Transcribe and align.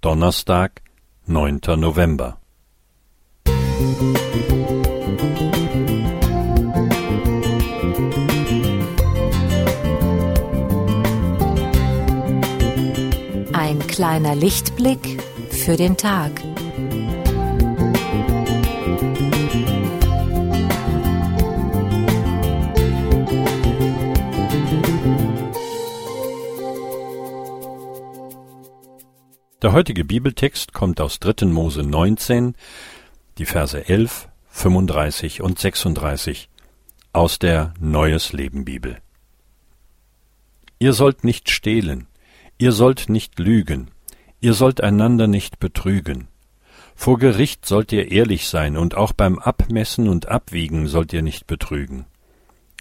Donnerstag, 0.00 0.80
neunter 1.26 1.76
November. 1.76 2.38
Ein 13.52 13.78
kleiner 13.88 14.34
Lichtblick 14.34 15.22
für 15.50 15.76
den 15.76 15.98
Tag. 15.98 16.32
Der 29.62 29.72
heutige 29.72 30.06
Bibeltext 30.06 30.72
kommt 30.72 31.02
aus 31.02 31.20
3. 31.20 31.44
Mose 31.44 31.82
19, 31.82 32.54
die 33.36 33.44
Verse 33.44 33.86
11, 33.86 34.28
35 34.48 35.42
und 35.42 35.58
36 35.58 36.48
aus 37.12 37.38
der 37.38 37.74
Neues 37.78 38.32
Leben 38.32 38.64
Bibel. 38.64 38.96
Ihr 40.78 40.94
sollt 40.94 41.24
nicht 41.24 41.50
stehlen, 41.50 42.06
ihr 42.56 42.72
sollt 42.72 43.10
nicht 43.10 43.38
lügen, 43.38 43.90
ihr 44.40 44.54
sollt 44.54 44.80
einander 44.80 45.26
nicht 45.26 45.58
betrügen. 45.58 46.28
Vor 46.94 47.18
Gericht 47.18 47.66
sollt 47.66 47.92
ihr 47.92 48.10
ehrlich 48.10 48.48
sein 48.48 48.78
und 48.78 48.94
auch 48.94 49.12
beim 49.12 49.38
Abmessen 49.38 50.08
und 50.08 50.26
Abwiegen 50.26 50.86
sollt 50.86 51.12
ihr 51.12 51.22
nicht 51.22 51.46
betrügen. 51.46 52.06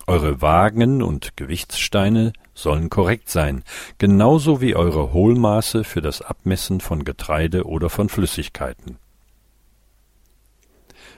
Eure 0.09 0.41
Wagen 0.41 1.04
und 1.04 1.38
Gewichtssteine 1.38 2.34
sollen 2.55 2.90
korrekt 2.90 3.30
sein, 3.30 3.63
genauso 3.99 4.59
wie 4.59 4.76
eure 4.76 5.13
Hohlmaße 5.13 5.84
für 5.84 6.02
das 6.02 6.23
Abmessen 6.23 6.80
von 6.80 7.04
Getreide 7.04 7.66
oder 7.66 7.91
von 7.91 8.09
Flüssigkeiten. 8.09 8.98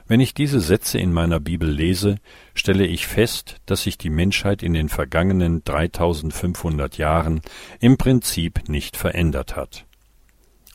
Wenn 0.08 0.20
ich 0.20 0.34
diese 0.34 0.60
Sätze 0.60 1.00
in 1.00 1.14
meiner 1.14 1.40
Bibel 1.40 1.70
lese, 1.70 2.18
stelle 2.54 2.86
ich 2.86 3.08
fest, 3.08 3.62
dass 3.66 3.84
sich 3.84 3.98
die 3.98 4.10
Menschheit 4.10 4.62
in 4.62 4.74
den 4.74 4.90
vergangenen 4.90 5.64
3500 5.64 6.98
Jahren 6.98 7.40
im 7.80 7.96
Prinzip 7.96 8.68
nicht 8.68 8.98
verändert 8.98 9.56
hat. 9.56 9.86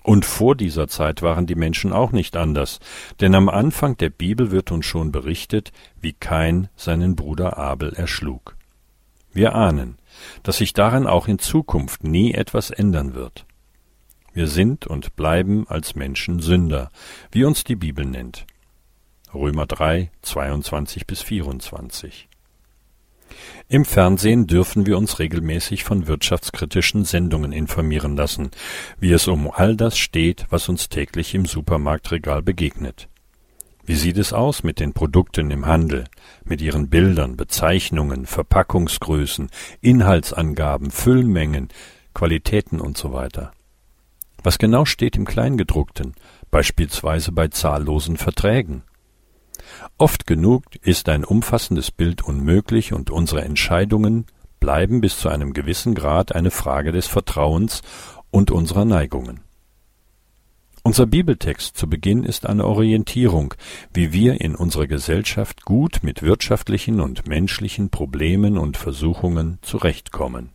Und 0.06 0.24
vor 0.24 0.54
dieser 0.54 0.86
Zeit 0.86 1.22
waren 1.22 1.46
die 1.46 1.56
Menschen 1.56 1.92
auch 1.92 2.12
nicht 2.12 2.36
anders, 2.36 2.78
denn 3.18 3.34
am 3.34 3.48
Anfang 3.48 3.96
der 3.96 4.08
Bibel 4.08 4.52
wird 4.52 4.70
uns 4.70 4.86
schon 4.86 5.10
berichtet, 5.10 5.72
wie 6.00 6.12
Kain 6.12 6.68
seinen 6.76 7.16
Bruder 7.16 7.58
Abel 7.58 7.92
erschlug. 7.92 8.56
Wir 9.32 9.56
ahnen, 9.56 9.98
dass 10.44 10.58
sich 10.58 10.74
daran 10.74 11.08
auch 11.08 11.26
in 11.26 11.40
Zukunft 11.40 12.04
nie 12.04 12.34
etwas 12.34 12.70
ändern 12.70 13.16
wird. 13.16 13.46
Wir 14.32 14.46
sind 14.46 14.86
und 14.86 15.16
bleiben 15.16 15.66
als 15.66 15.96
Menschen 15.96 16.38
Sünder, 16.38 16.92
wie 17.32 17.42
uns 17.42 17.64
die 17.64 17.74
Bibel 17.74 18.06
nennt. 18.06 18.46
Römer 19.34 19.66
3, 19.66 20.12
22 20.22 21.08
bis 21.08 21.22
24. 21.22 22.28
Im 23.68 23.84
Fernsehen 23.84 24.46
dürfen 24.46 24.86
wir 24.86 24.96
uns 24.96 25.18
regelmäßig 25.18 25.84
von 25.84 26.06
wirtschaftskritischen 26.06 27.04
Sendungen 27.04 27.52
informieren 27.52 28.16
lassen, 28.16 28.50
wie 29.00 29.12
es 29.12 29.26
um 29.26 29.50
all 29.50 29.76
das 29.76 29.98
steht, 29.98 30.46
was 30.50 30.68
uns 30.68 30.88
täglich 30.88 31.34
im 31.34 31.46
Supermarktregal 31.46 32.42
begegnet. 32.42 33.08
Wie 33.84 33.94
sieht 33.94 34.18
es 34.18 34.32
aus 34.32 34.64
mit 34.64 34.80
den 34.80 34.92
Produkten 34.92 35.50
im 35.52 35.66
Handel, 35.66 36.06
mit 36.44 36.60
ihren 36.60 36.88
Bildern, 36.88 37.36
Bezeichnungen, 37.36 38.26
Verpackungsgrößen, 38.26 39.48
Inhaltsangaben, 39.80 40.90
Füllmengen, 40.90 41.68
Qualitäten 42.12 42.80
und 42.80 42.98
so? 42.98 43.12
Was 44.42 44.58
genau 44.58 44.84
steht 44.84 45.16
im 45.16 45.24
Kleingedruckten, 45.24 46.14
beispielsweise 46.50 47.30
bei 47.30 47.48
zahllosen 47.48 48.16
Verträgen? 48.16 48.82
Oft 49.98 50.26
genug 50.26 50.64
ist 50.82 51.08
ein 51.08 51.24
umfassendes 51.24 51.90
Bild 51.90 52.22
unmöglich 52.22 52.92
und 52.92 53.10
unsere 53.10 53.42
Entscheidungen 53.42 54.26
bleiben 54.60 55.00
bis 55.00 55.18
zu 55.18 55.28
einem 55.28 55.52
gewissen 55.52 55.94
Grad 55.94 56.34
eine 56.34 56.50
Frage 56.50 56.92
des 56.92 57.06
Vertrauens 57.06 57.82
und 58.30 58.50
unserer 58.50 58.84
Neigungen. 58.84 59.40
Unser 60.82 61.06
Bibeltext 61.06 61.76
zu 61.76 61.88
Beginn 61.88 62.22
ist 62.22 62.46
eine 62.46 62.64
Orientierung, 62.64 63.54
wie 63.92 64.12
wir 64.12 64.40
in 64.40 64.54
unserer 64.54 64.86
Gesellschaft 64.86 65.64
gut 65.64 65.98
mit 66.02 66.22
wirtschaftlichen 66.22 67.00
und 67.00 67.26
menschlichen 67.26 67.90
Problemen 67.90 68.56
und 68.56 68.76
Versuchungen 68.76 69.58
zurechtkommen. 69.62 70.50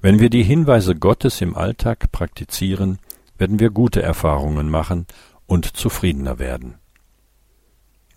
Wenn 0.00 0.20
wir 0.20 0.30
die 0.30 0.44
Hinweise 0.44 0.94
Gottes 0.94 1.40
im 1.40 1.56
Alltag 1.56 2.12
praktizieren, 2.12 2.98
werden 3.36 3.58
wir 3.58 3.70
gute 3.70 4.00
Erfahrungen 4.00 4.70
machen 4.70 5.06
und 5.46 5.66
zufriedener 5.66 6.38
werden. 6.38 6.79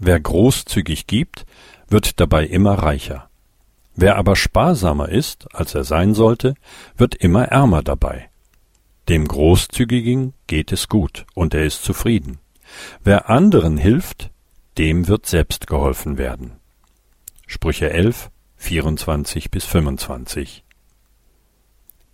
Wer 0.06 0.20
großzügig 0.20 1.08
gibt, 1.08 1.46
wird 1.88 2.20
dabei 2.20 2.46
immer 2.46 2.74
reicher. 2.74 3.30
Wer 3.96 4.18
aber 4.18 4.36
sparsamer 4.36 5.08
ist, 5.08 5.56
als 5.56 5.76
er 5.76 5.86
sein 5.86 6.14
sollte, 6.14 6.56
wird 6.98 7.16
immer 7.16 7.46
ärmer 7.46 7.84
dabei. 7.84 8.30
Dem 9.08 9.26
Großzügigen 9.26 10.34
geht 10.46 10.74
es 10.74 10.90
gut 10.90 11.26
und 11.36 11.54
er 11.54 11.64
ist 11.64 11.86
zufrieden. 11.86 12.40
Wer 13.02 13.30
anderen 13.30 13.78
hilft, 13.78 14.30
dem 14.78 15.08
wird 15.08 15.26
selbst 15.26 15.68
geholfen 15.68 16.18
werden. 16.18 16.52
Sprüche 17.48 17.90
11, 17.90 18.30
24 18.58 19.52
bis 19.52 19.64
25. 19.64 20.66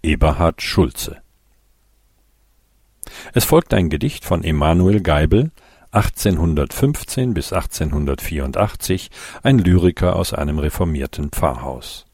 Eberhard 0.03 0.61
Schulze 0.61 1.23
Es 3.33 3.45
folgt 3.45 3.73
ein 3.73 3.89
Gedicht 3.89 4.25
von 4.25 4.43
Emanuel 4.43 5.01
Geibel, 5.01 5.49
1815 5.91 7.33
bis 7.33 7.51
1884 7.51 9.09
ein 9.41 9.57
Lyriker 9.57 10.15
aus 10.15 10.33
einem 10.33 10.59
reformierten 10.59 11.31
Pfarrhaus. 11.31 12.05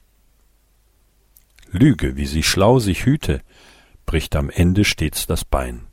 Lüge, 1.71 2.15
wie 2.15 2.25
sie 2.25 2.43
schlau 2.43 2.79
sich 2.79 3.05
hüte, 3.05 3.41
bricht 4.05 4.35
am 4.35 4.49
Ende 4.49 4.85
stets 4.85 5.27
das 5.27 5.43
Bein. 5.43 5.87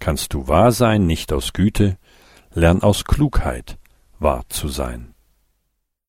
Kannst 0.00 0.34
du 0.34 0.48
wahr 0.48 0.72
sein, 0.72 1.06
nicht 1.06 1.32
aus 1.32 1.52
Güte, 1.52 1.96
lern 2.52 2.82
aus 2.82 3.04
Klugheit 3.04 3.78
wahr 4.18 4.44
zu 4.48 4.68
sein. 4.68 5.14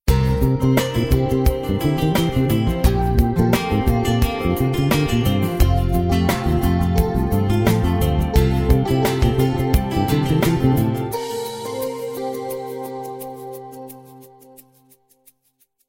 Musik 0.09 2.18